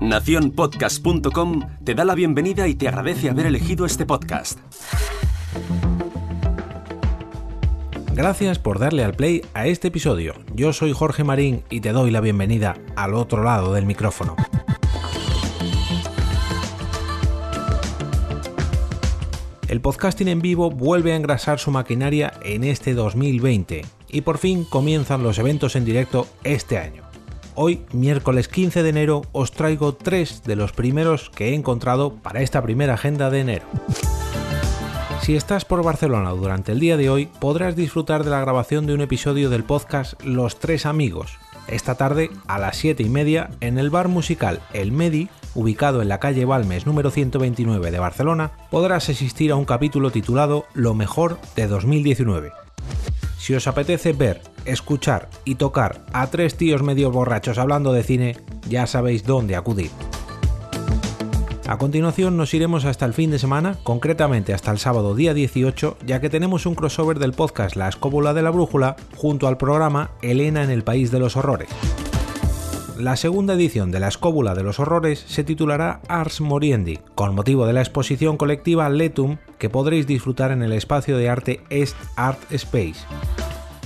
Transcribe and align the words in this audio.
Naciónpodcast.com 0.00 1.60
te 1.84 1.94
da 1.94 2.04
la 2.04 2.14
bienvenida 2.14 2.68
y 2.68 2.74
te 2.74 2.88
agradece 2.88 3.30
haber 3.30 3.46
elegido 3.46 3.86
este 3.86 4.04
podcast. 4.04 4.58
Gracias 8.12 8.58
por 8.58 8.78
darle 8.78 9.02
al 9.02 9.14
play 9.14 9.42
a 9.54 9.66
este 9.66 9.88
episodio. 9.88 10.34
Yo 10.54 10.72
soy 10.72 10.92
Jorge 10.92 11.24
Marín 11.24 11.64
y 11.70 11.80
te 11.80 11.92
doy 11.92 12.10
la 12.10 12.20
bienvenida 12.20 12.76
al 12.96 13.14
otro 13.14 13.42
lado 13.42 13.72
del 13.72 13.86
micrófono. 13.86 14.36
El 19.66 19.80
podcasting 19.80 20.28
en 20.28 20.40
vivo 20.40 20.70
vuelve 20.70 21.12
a 21.12 21.16
engrasar 21.16 21.58
su 21.58 21.70
maquinaria 21.70 22.32
en 22.44 22.62
este 22.62 22.94
2020 22.94 23.82
y 24.08 24.20
por 24.20 24.38
fin 24.38 24.64
comienzan 24.64 25.22
los 25.22 25.38
eventos 25.38 25.74
en 25.74 25.84
directo 25.84 26.28
este 26.44 26.78
año. 26.78 27.13
Hoy, 27.56 27.84
miércoles 27.92 28.48
15 28.48 28.82
de 28.82 28.88
enero, 28.88 29.22
os 29.30 29.52
traigo 29.52 29.94
tres 29.94 30.42
de 30.42 30.56
los 30.56 30.72
primeros 30.72 31.30
que 31.30 31.50
he 31.50 31.54
encontrado 31.54 32.14
para 32.14 32.42
esta 32.42 32.60
primera 32.62 32.94
agenda 32.94 33.30
de 33.30 33.40
enero. 33.40 33.66
Si 35.22 35.36
estás 35.36 35.64
por 35.64 35.84
Barcelona 35.84 36.30
durante 36.30 36.72
el 36.72 36.80
día 36.80 36.96
de 36.96 37.08
hoy, 37.10 37.26
podrás 37.38 37.76
disfrutar 37.76 38.24
de 38.24 38.30
la 38.30 38.40
grabación 38.40 38.86
de 38.86 38.94
un 38.94 39.00
episodio 39.02 39.50
del 39.50 39.62
podcast 39.62 40.20
Los 40.24 40.58
Tres 40.58 40.84
Amigos, 40.84 41.38
esta 41.68 41.94
tarde 41.94 42.30
a 42.46 42.58
las 42.58 42.76
7 42.76 43.02
y 43.02 43.08
media 43.08 43.50
en 43.60 43.78
el 43.78 43.88
bar 43.88 44.08
musical 44.08 44.60
El 44.72 44.90
Medi, 44.90 45.28
ubicado 45.54 46.02
en 46.02 46.08
la 46.08 46.20
calle 46.20 46.44
Balmes 46.44 46.86
número 46.86 47.10
129 47.10 47.90
de 47.90 47.98
Barcelona, 47.98 48.52
podrás 48.70 49.08
asistir 49.08 49.52
a 49.52 49.56
un 49.56 49.64
capítulo 49.64 50.10
titulado 50.10 50.66
Lo 50.74 50.94
mejor 50.94 51.38
de 51.54 51.68
2019. 51.68 52.52
Si 53.38 53.54
os 53.54 53.66
apetece 53.66 54.12
ver, 54.12 54.42
escuchar 54.64 55.28
y 55.44 55.56
tocar 55.56 56.04
a 56.12 56.26
tres 56.28 56.56
tíos 56.56 56.82
medio 56.82 57.10
borrachos 57.10 57.58
hablando 57.58 57.92
de 57.92 58.02
cine, 58.02 58.36
ya 58.68 58.86
sabéis 58.86 59.24
dónde 59.24 59.56
acudir. 59.56 59.90
A 61.66 61.78
continuación 61.78 62.36
nos 62.36 62.52
iremos 62.52 62.84
hasta 62.84 63.06
el 63.06 63.14
fin 63.14 63.30
de 63.30 63.38
semana, 63.38 63.78
concretamente 63.82 64.52
hasta 64.52 64.70
el 64.70 64.78
sábado 64.78 65.14
día 65.14 65.32
18, 65.32 65.96
ya 66.04 66.20
que 66.20 66.28
tenemos 66.28 66.66
un 66.66 66.74
crossover 66.74 67.18
del 67.18 67.32
podcast 67.32 67.74
La 67.74 67.88
Escóbula 67.88 68.34
de 68.34 68.42
la 68.42 68.50
Brújula 68.50 68.96
junto 69.16 69.48
al 69.48 69.56
programa 69.56 70.10
Elena 70.20 70.62
en 70.62 70.70
el 70.70 70.84
País 70.84 71.10
de 71.10 71.20
los 71.20 71.36
Horrores. 71.36 71.70
La 72.98 73.16
segunda 73.16 73.54
edición 73.54 73.90
de 73.90 73.98
La 73.98 74.08
Escóbula 74.08 74.54
de 74.54 74.62
los 74.62 74.78
Horrores 74.78 75.24
se 75.26 75.42
titulará 75.42 76.00
Ars 76.06 76.40
Moriendi, 76.40 77.00
con 77.14 77.34
motivo 77.34 77.66
de 77.66 77.72
la 77.72 77.80
exposición 77.80 78.36
colectiva 78.36 78.88
Letum 78.88 79.38
que 79.58 79.70
podréis 79.70 80.06
disfrutar 80.06 80.52
en 80.52 80.62
el 80.62 80.72
espacio 80.72 81.16
de 81.16 81.28
arte 81.28 81.60
Est 81.70 81.96
Art 82.14 82.38
Space. 82.52 83.04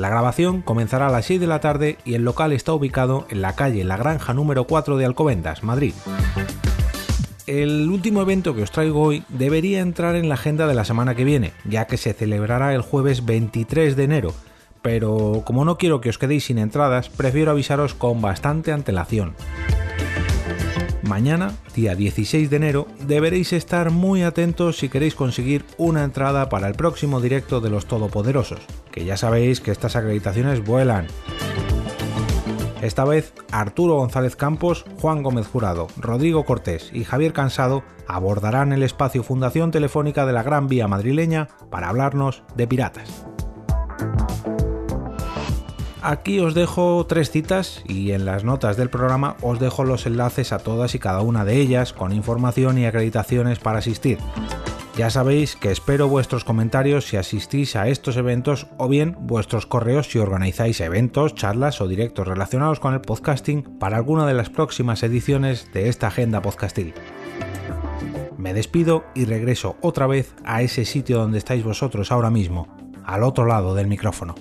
La 0.00 0.08
grabación 0.08 0.62
comenzará 0.62 1.08
a 1.08 1.10
las 1.10 1.26
6 1.26 1.40
de 1.40 1.46
la 1.46 1.60
tarde 1.60 1.98
y 2.06 2.14
el 2.14 2.24
local 2.24 2.52
está 2.52 2.72
ubicado 2.72 3.26
en 3.28 3.42
la 3.42 3.54
calle 3.54 3.84
La 3.84 3.98
Granja 3.98 4.32
número 4.32 4.64
4 4.64 4.96
de 4.96 5.04
Alcobendas, 5.04 5.62
Madrid 5.62 5.92
el 7.46 7.90
último 7.90 8.22
evento 8.22 8.54
que 8.54 8.62
os 8.62 8.70
traigo 8.70 9.02
hoy 9.02 9.24
debería 9.28 9.80
entrar 9.80 10.14
en 10.14 10.28
la 10.28 10.36
agenda 10.36 10.68
de 10.68 10.74
la 10.74 10.84
semana 10.84 11.16
que 11.16 11.24
viene, 11.24 11.52
ya 11.64 11.86
que 11.86 11.96
se 11.96 12.14
celebrará 12.14 12.74
el 12.74 12.80
jueves 12.80 13.26
23 13.26 13.96
de 13.96 14.04
enero, 14.04 14.34
pero 14.82 15.42
como 15.44 15.64
no 15.64 15.76
quiero 15.76 16.00
que 16.00 16.10
os 16.10 16.18
quedéis 16.18 16.44
sin 16.44 16.58
entradas, 16.58 17.08
prefiero 17.08 17.50
avisaros 17.50 17.92
con 17.92 18.22
bastante 18.22 18.70
antelación. 18.70 19.34
Mañana, 21.10 21.56
día 21.74 21.96
16 21.96 22.50
de 22.50 22.56
enero, 22.56 22.86
deberéis 23.00 23.52
estar 23.52 23.90
muy 23.90 24.22
atentos 24.22 24.78
si 24.78 24.88
queréis 24.88 25.16
conseguir 25.16 25.64
una 25.76 26.04
entrada 26.04 26.48
para 26.48 26.68
el 26.68 26.74
próximo 26.74 27.20
directo 27.20 27.60
de 27.60 27.68
los 27.68 27.86
Todopoderosos, 27.86 28.60
que 28.92 29.04
ya 29.04 29.16
sabéis 29.16 29.60
que 29.60 29.72
estas 29.72 29.96
acreditaciones 29.96 30.64
vuelan. 30.64 31.08
Esta 32.80 33.04
vez, 33.04 33.34
Arturo 33.50 33.96
González 33.96 34.36
Campos, 34.36 34.84
Juan 35.00 35.24
Gómez 35.24 35.48
Jurado, 35.48 35.88
Rodrigo 35.96 36.44
Cortés 36.44 36.90
y 36.92 37.02
Javier 37.02 37.32
Cansado 37.32 37.82
abordarán 38.06 38.72
el 38.72 38.84
espacio 38.84 39.24
Fundación 39.24 39.72
Telefónica 39.72 40.26
de 40.26 40.32
la 40.32 40.44
Gran 40.44 40.68
Vía 40.68 40.86
madrileña 40.86 41.48
para 41.72 41.88
hablarnos 41.88 42.44
de 42.54 42.68
piratas. 42.68 43.26
Aquí 46.02 46.40
os 46.40 46.54
dejo 46.54 47.04
tres 47.06 47.30
citas 47.30 47.82
y 47.86 48.12
en 48.12 48.24
las 48.24 48.42
notas 48.42 48.78
del 48.78 48.88
programa 48.88 49.36
os 49.42 49.60
dejo 49.60 49.84
los 49.84 50.06
enlaces 50.06 50.52
a 50.52 50.58
todas 50.58 50.94
y 50.94 50.98
cada 50.98 51.20
una 51.20 51.44
de 51.44 51.56
ellas 51.56 51.92
con 51.92 52.12
información 52.12 52.78
y 52.78 52.86
acreditaciones 52.86 53.58
para 53.58 53.80
asistir. 53.80 54.18
Ya 54.96 55.10
sabéis 55.10 55.56
que 55.56 55.70
espero 55.70 56.08
vuestros 56.08 56.44
comentarios 56.44 57.06
si 57.06 57.16
asistís 57.16 57.76
a 57.76 57.88
estos 57.88 58.16
eventos 58.16 58.66
o 58.78 58.88
bien 58.88 59.14
vuestros 59.20 59.66
correos 59.66 60.08
si 60.08 60.18
organizáis 60.18 60.80
eventos, 60.80 61.34
charlas 61.34 61.80
o 61.80 61.88
directos 61.88 62.26
relacionados 62.26 62.80
con 62.80 62.94
el 62.94 63.00
podcasting 63.02 63.62
para 63.78 63.98
alguna 63.98 64.26
de 64.26 64.34
las 64.34 64.48
próximas 64.48 65.02
ediciones 65.02 65.70
de 65.72 65.88
esta 65.88 66.08
agenda 66.08 66.40
podcastil. 66.40 66.94
Me 68.38 68.54
despido 68.54 69.04
y 69.14 69.26
regreso 69.26 69.76
otra 69.82 70.06
vez 70.06 70.34
a 70.44 70.62
ese 70.62 70.86
sitio 70.86 71.18
donde 71.18 71.38
estáis 71.38 71.62
vosotros 71.62 72.10
ahora 72.10 72.30
mismo, 72.30 72.68
al 73.04 73.22
otro 73.22 73.44
lado 73.44 73.74
del 73.74 73.86
micrófono. 73.86 74.34